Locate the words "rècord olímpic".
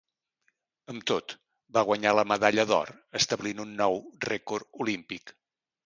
4.31-5.41